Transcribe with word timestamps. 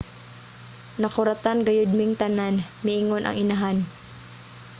"nakuratan 1.01 1.57
gayud 1.67 1.91
ming 1.97 2.11
tanan, 2.21 2.55
miingon 2.83 3.23
ang 3.25 3.35
inahan 3.43 3.77